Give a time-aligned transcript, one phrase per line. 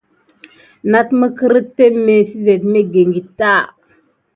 [0.91, 3.21] Nat migurin témé sisene məglekini.